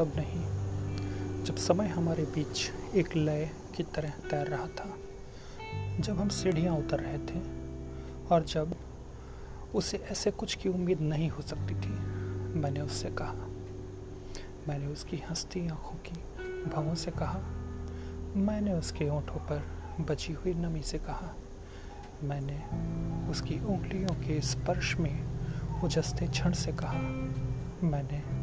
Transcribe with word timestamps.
तब 0.00 0.12
नहीं? 0.16 0.46
जब 1.44 1.56
समय 1.56 1.88
हमारे 1.88 2.22
बीच 2.22 2.70
एक 2.94 3.16
लय 3.16 3.50
की 3.76 3.82
तरह 3.82 4.10
तैर 4.10 4.46
रहा 4.46 4.66
था, 4.66 4.96
जब 6.00 6.20
हम 6.20 6.28
सीढ़ियाँ 6.28 6.76
उतर 6.76 7.00
रहे 7.00 7.18
थे, 7.18 7.40
और 8.28 8.44
जब 8.44 8.76
उसे 9.74 9.96
ऐसे 9.96 10.30
कुछ 10.30 10.54
की 10.54 10.68
उम्मीद 10.68 11.00
नहीं 11.00 11.30
हो 11.30 11.42
सकती 11.42 11.74
थी, 11.74 11.88
मैंने 12.60 12.80
उससे 12.80 13.10
कहा। 13.10 13.34
मैंने 14.68 14.86
उसकी 14.86 15.16
हंसती 15.16 15.68
आँखों 15.68 15.98
की 15.98 16.20
भवों 16.70 16.94
से 16.94 17.10
कहा। 17.10 17.40
मैंने 18.36 18.72
उसके 18.72 19.08
ओंठों 19.08 19.36
पर 19.36 19.66
बची 20.00 20.32
हुई 20.32 20.54
नमी 20.54 20.82
से 20.82 20.98
कहा। 20.98 21.34
मैंने 22.22 22.64
उसकी 23.30 23.54
उंगलियों 23.54 24.14
के 24.14 24.40
स्पर्श 24.40 24.96
में 24.96 25.24
उजसते 25.84 26.26
क्षण 26.26 26.52
से 26.52 26.72
कहा। 26.72 26.98
मैंने 27.86 28.39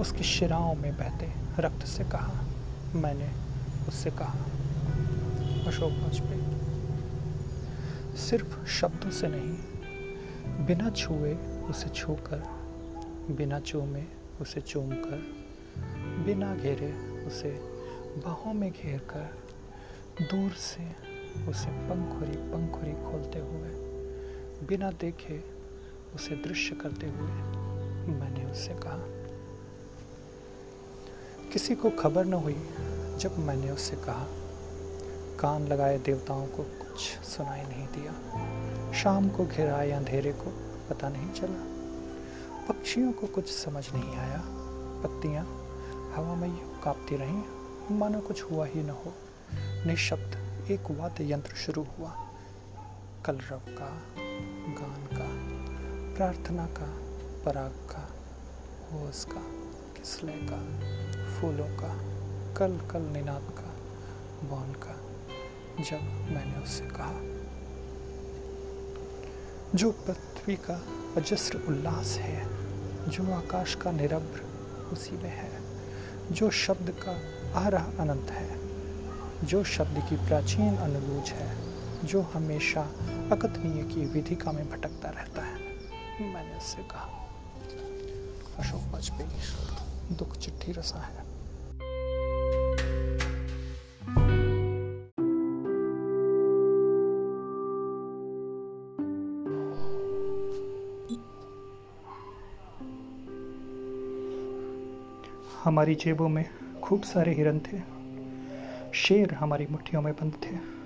उसकी 0.00 0.24
शिराओं 0.24 0.74
में 0.74 0.92
बहते 0.96 1.26
रक्त 1.58 1.86
से 1.86 2.04
कहा, 2.04 2.44
मैंने 2.94 3.30
उससे 3.88 4.10
कहा, 4.10 4.38
अशोक 5.66 5.92
वाजपेयी। 5.92 6.46
सिर्फ़ 8.16 8.66
शब्दों 8.66 9.10
से 9.10 9.28
नहीं, 9.28 10.66
बिना 10.66 10.90
छुए 10.90 11.34
उसे 11.70 11.88
छूकर, 11.88 12.42
बिना 13.30 13.60
चूमे 13.60 14.04
उसे 14.40 14.60
चूम 14.60 14.90
कर 14.90 15.20
बिना 16.26 16.54
घेरे 16.54 16.92
उसे 17.26 17.50
बाहों 18.24 18.54
में 18.54 18.70
घेर 18.70 18.98
कर 18.98 19.26
दूर 20.22 20.50
से 20.50 20.84
उसे 21.50 21.70
पंखुरी 21.88 22.36
पंखुरी 22.52 22.92
खोलते 22.92 23.38
हुए, 23.38 23.70
बिना 24.66 24.90
देखे 24.90 25.44
उसे 26.14 26.36
दृश्य 26.36 26.74
करते 26.74 27.06
हुए 27.06 27.32
मैंने 28.14 28.44
उससे 28.44 28.74
कहा 28.74 29.17
किसी 31.52 31.74
को 31.74 31.90
खबर 31.90 32.24
न 32.24 32.32
हुई 32.32 32.70
जब 33.16 33.38
मैंने 33.38 33.70
उससे 33.70 33.96
कहा। 33.96 34.26
कान 35.40 35.68
लगाए 35.68 35.98
देवताओं 35.98 36.46
को 36.46 36.62
कुछ 36.62 36.98
सुनाई 37.18 37.62
नहीं 37.62 37.86
दिया। 37.86 38.12
शाम 38.92 39.28
को 39.28 39.46
घिराए 39.46 39.90
अंधेरे 39.90 40.32
को 40.32 40.52
पता 40.90 41.08
नहीं 41.08 41.32
चला। 41.32 41.78
पक्षियों 42.66 43.12
को 43.12 43.26
कुछ 43.26 43.48
समझ 43.48 43.92
नहीं 43.94 44.16
आया। 44.16 44.42
पत्तियाँ 45.02 45.44
हवा 46.16 46.34
में 46.34 46.48
यूँ 46.48 46.80
कांपती 46.82 47.16
रहीं। 47.16 47.42
मानो 47.98 48.20
कुछ 48.20 48.42
हुआ 48.42 48.66
ही 48.66 48.82
न 48.82 48.90
हो। 48.90 49.14
निशब्द 49.86 50.64
एक 50.70 50.84
वाद्य 50.90 51.32
यंत्र 51.32 51.54
शुरू 51.54 51.86
हुआ। 51.98 52.26
कलरव 53.24 53.58
का, 53.58 54.02
गान 54.80 55.08
का, 55.12 55.58
प्रार्थना 56.16 56.66
का, 56.66 56.94
पराग 57.44 57.70
का, 57.70 58.10
होश 58.92 59.24
का 59.24 59.40
किसले 59.96 60.32
का। 60.32 61.07
फूलों 61.40 61.68
का, 61.68 61.96
कल 62.56 62.78
कल 62.90 63.02
निनाद 63.02 63.42
का, 63.42 63.74
बौन 64.48 64.72
का, 64.72 65.00
जब 65.82 66.02
मैंने 66.34 66.62
उससे 66.62 66.84
कहा। 66.84 67.38
जो 69.74 69.90
पृथ्वी 69.90 70.56
का 70.56 70.84
अजस्र 71.16 71.58
उल्लास 71.68 72.06
है, 72.06 72.48
जो 73.08 73.32
आकाश 73.32 73.74
का 73.74 73.90
निरब्र 73.90 74.40
उसी 74.92 75.16
में 75.16 75.30
है, 75.30 75.60
जो 76.32 76.50
शब्द 76.50 76.90
का 76.90 77.12
आहरा 77.60 77.86
अनंत 78.00 78.30
है, 78.30 78.58
जो 79.46 79.64
शब्द 79.64 80.06
की 80.10 80.16
प्राचीन 80.16 80.76
अनुरूज 80.76 81.30
है, 81.30 81.56
जो 82.06 82.22
हमेशा 82.22 82.82
अकथनीय 83.32 83.82
की 83.82 84.06
विधिका 84.06 84.52
में 84.52 84.70
भटकता 84.70 85.10
रहता 85.10 85.42
है, 85.42 85.58
मैंने 86.20 86.56
उससे 86.56 86.82
कहा। 86.82 87.14
अशोक 88.58 88.92
वाजपेयी 88.92 89.30
दुख 90.14 90.36
चिट्ठी 90.36 90.72
रसा 90.72 90.98
है। 90.98 91.27
हमारी 105.64 105.94
जेबों 105.94 106.28
में 106.28 106.44
खूब 106.82 107.02
सारे 107.02 107.34
हिरन 107.34 107.58
थे। 107.58 107.80
शेर 108.94 109.34
हमारी 109.34 109.66
मुट्ठियों 109.70 110.02
में 110.02 110.12
बंद 110.12 110.32
थे। 110.32 110.78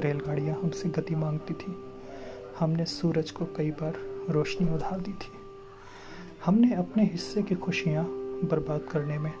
रेलगाड़ियाँ 0.00 0.56
हमसे 0.56 0.88
गति 0.88 1.14
मांगती 1.14 1.54
थी। 1.54 1.76
हमने 2.58 2.84
सूरज 2.84 3.30
को 3.30 3.44
कई 3.44 3.70
बार 3.70 3.94
रोशनी 4.30 4.74
उधार 4.74 5.00
दी 5.00 5.12
थी। 5.12 5.32
हमने 6.44 6.74
अपने 6.74 7.04
हिस्से 7.04 7.42
की 7.42 7.54
खुशियाँ 7.54 8.04
बर्बाद 8.44 8.80
करने 8.80 9.18
में 9.18 9.32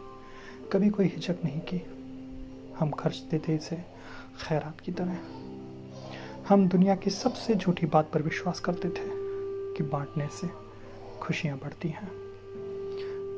कभी 0.72 0.90
कोई 0.90 1.06
हिचक 1.06 1.36
नहीं 1.44 1.60
की। 1.60 1.82
हम 2.78 2.90
खर्चते 2.90 3.38
थे 3.38 3.54
इसे 3.54 3.76
खैरात 4.48 4.80
की 4.80 4.92
तरह। 4.92 5.18
हम 6.48 6.68
दुनिया 6.68 6.96
की 6.96 7.10
सबसे 7.10 7.54
झूठी 7.54 7.86
बात 7.86 8.10
पर 8.12 8.22
विश्वास 8.22 8.60
करते 8.60 8.88
थे 8.88 9.08
कि 9.74 9.82
बांटने 9.82 10.28
से 10.28 10.48
खुशियाँ 11.20 11.58
बढ़ती 11.58 11.88
हैं। 11.88 12.25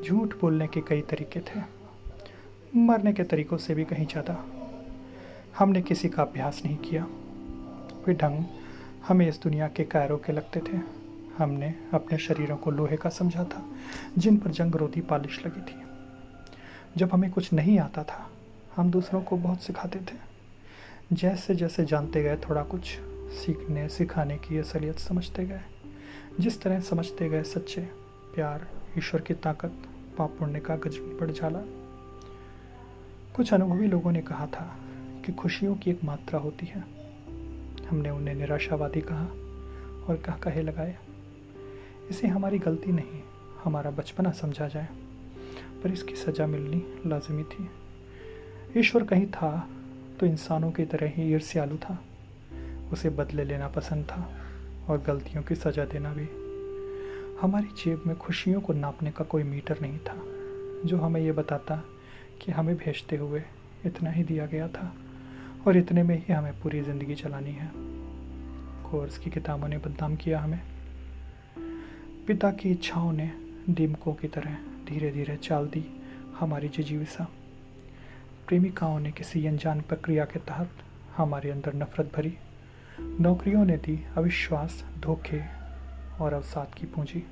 झूठ 0.05 0.35
बोलने 0.41 0.67
के 0.67 0.81
कई 0.81 1.01
तरीके 1.01 1.41
थे। 1.41 1.61
मरने 2.77 3.13
के 3.13 3.25
तरीकों 3.25 3.57
से 3.57 3.75
भी 3.75 3.85
कहीं 3.85 4.07
ज़्यादा। 4.07 4.45
हमने 5.59 5.83
किसी 5.83 6.09
का 6.09 6.23
अभ्यास 6.23 6.63
नहीं 6.65 6.77
किया। 6.77 7.07
वे 8.07 8.15
ढंग 8.15 8.45
हमें 9.09 9.29
इस 9.29 9.41
दुनिया 9.43 9.69
के 9.69 9.85
कायरों 9.85 10.19
के 10.19 10.33
लगते 10.33 10.61
थे। 10.61 10.81
हमने 11.39 11.75
अपने 11.95 12.19
शरीरों 12.19 12.57
को 12.57 12.71
लोहे 12.71 12.97
का 12.97 13.11
समझा 13.11 13.45
था, 13.45 13.65
जिन 14.19 14.37
पर 14.37 14.51
जंग 14.51 14.75
रोधी 14.75 15.01
पालिश 15.01 15.47
लगी 15.47 15.61
थी। 15.61 15.83
जब 16.97 17.11
हमें 17.13 17.31
कुछ 17.31 17.53
नहीं 17.53 17.79
आता 17.79 18.03
था, 18.03 18.31
हम 18.77 18.91
दूसरों 18.91 19.23
को 19.23 19.37
बहुत 19.37 19.63
सिखाते 19.63 19.99
थे। 19.99 20.17
जैसे 21.13 21.55
जैसे 21.55 21.85
जानते 21.85 22.23
गए 22.23 22.37
थोड़ा 22.37 22.63
कुछ, 22.63 22.85
सीखने, 23.33 23.89
सिखाने 23.89 24.37
की 24.37 24.59
असलियत 24.59 24.99
समझते 24.99 25.45
गए। 25.45 25.61
जिस 26.41 26.63
तरह 26.63 26.81
समझते 26.81 27.29
गए 27.29 27.43
सच्चे 27.43 27.89
प्यार, 28.35 28.69
ईश्वर 28.99 29.21
की 29.21 29.35
ताकत, 29.35 29.73
पाप 30.19 30.37
पुण्य 30.39 30.61
का 30.61 30.77
गजबी 30.77 31.19
बढ़ 31.19 31.31
जाला। 31.31 31.61
कुछ 33.37 33.55
अनुभवी 33.55 33.87
लोगों 33.87 34.13
ने 34.13 34.21
कहा 34.21 34.47
था 34.47 34.77
कि 35.27 35.33
खुशियों 35.33 35.77
की 35.77 35.91
एक 35.91 36.05
मात्रा 36.05 36.39
होती 36.39 36.67
है। 36.67 36.85
हमने 37.89 38.11
उन्हें 38.11 38.35
निराशावादी 38.35 39.01
कहा 39.01 39.25
और 40.07 40.23
कह 40.27 40.33
कहे 40.33 40.63
लगाए 40.63 40.99
इसे 42.11 42.29
हमारी 42.29 42.59
गलती 42.59 42.93
नहीं, 42.93 43.23
हमारा 43.65 43.91
बचपना 43.91 44.31
समझा 44.31 44.69
जाए। 44.69 44.89
पर 45.83 45.93
इसकी 45.93 46.15
सजा 46.15 46.47
मिलनी 46.47 47.03
लाजमी 47.07 47.43
थी। 47.43 47.71
ईश्वर 48.81 49.05
कहीं 49.05 49.27
था 49.27 49.69
तो 50.21 50.27
इंसानों 50.27 50.73
की 50.73 50.85
तरह 50.85 51.09
ही 51.09 51.33
ईर्ष्यालु 51.33 51.77
था। 51.77 52.05
उसे 52.93 53.11
बदले 53.11 53.45
लेना 53.45 53.69
पसंद 53.69 54.05
था 54.05 54.33
और 54.89 54.99
गलतियों 54.99 55.43
की 55.43 55.55
सजा 55.55 55.85
देना 55.85 56.13
भी। 56.13 56.48
हमारी 57.41 57.67
जेब 57.67 58.03
में 58.07 58.17
खुशियों 58.17 58.61
को 58.61 58.73
नापने 58.73 59.11
का 59.11 59.25
कोई 59.25 59.43
मीटर 59.43 59.79
नहीं 59.83 59.99
था, 59.99 60.15
जो 60.85 60.97
हमें 60.97 61.21
ये 61.21 61.33
बताता 61.33 61.77
कि 62.43 62.53
हमें 62.53 62.77
भेजते 62.77 63.17
हुए 63.17 63.43
इतना 63.87 64.11
ही 64.11 64.25
दिया 64.25 64.47
गया 64.47 64.69
था 64.69 64.93
और 65.67 65.77
इतने 65.77 66.03
में 66.03 66.17
ही 66.17 66.33
हमें 66.33 66.61
पूरी 66.61 66.81
ज़िंदगी 66.83 67.15
चलानी 67.15 67.51
है। 67.51 67.71
कोर्स 68.91 69.19
की 69.19 69.31
किताबों 69.31 69.69
ने 69.69 69.79
बदनाम 69.79 70.17
किया 70.17 70.41
हमें। 70.41 70.61
पिता 72.27 72.51
की 72.51 72.71
इच्छाओं 72.71 73.13
ने 73.13 73.31
दीमकों 73.71 74.15
की 74.15 74.29
तरह 74.29 74.57
धीरे 74.89 75.11
धीरे 75.11 75.37
चाल 75.37 75.67
दी 75.67 75.85
हमारी 76.39 76.69
जिजीविसा 76.69 77.29
प्रेमिकाओं 78.49 78.99
ने 79.01 79.13
किसी 79.13 79.47
अनजान 79.47 79.81
प्रक्रिया 79.81 80.25
के 80.25 80.39
तहत 80.39 80.71
हमारे 81.17 81.51
अंदर 81.51 81.75
नफरत 81.75 82.13
भरी। 82.17 82.35
नौकरियों 83.01 83.65
ने 83.65 83.77
दी 83.77 84.05
अविश्वास, 84.17 84.85
धोखे 84.99 85.58
और 86.21 86.35
अवसाद 86.35 86.75
की 86.75 86.87
पूंजी। 86.87 87.23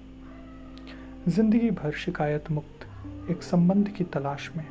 ज़िंदगी 1.29 1.71
भर 1.71 1.93
शिकायत 1.93 2.51
मुक्त 2.51 2.87
एक 3.31 3.43
संबंध 3.43 3.89
की 3.89 4.05
तलाश 4.05 4.51
में 4.57 4.67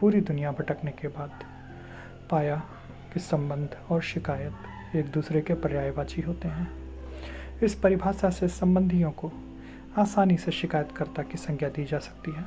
पूरी 0.00 0.20
दुनिया 0.20 0.52
भटकने 0.52 0.90
के 0.90 1.08
बाद 1.08 1.44
पाया 2.30 2.56
कि 3.14 3.20
संबंध 3.20 3.76
और 3.90 4.02
शिकायत 4.02 4.96
एक 4.96 5.06
दूसरे 5.06 5.40
के 5.40 5.54
पर्यायवाची 5.54 6.20
होते 6.20 6.48
हैं। 6.48 6.68
इस 7.62 7.74
परिभाषा 7.74 8.30
से 8.30 8.48
संबंधियों 8.48 9.10
को 9.10 9.32
आसानी 9.98 10.36
से 10.36 10.52
शिकायतकर्ता 10.52 11.22
की 11.22 11.38
संज्ञा 11.38 11.68
दी 11.68 11.84
जा 11.84 11.98
सकती 11.98 12.30
है। 12.30 12.44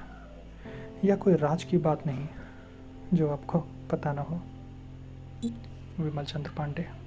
यह 1.05 1.15
कोई 1.15 1.33
राज 1.33 1.63
की 1.63 1.77
बात 1.77 2.07
नहीं, 2.07 2.27
जो 3.13 3.29
आपको 3.29 3.59
पता 3.91 4.13
ना 4.13 4.21
हो। 4.21 4.41
विमल 5.99 6.23
चंद्र 6.23 6.51
पांडे। 6.57 6.98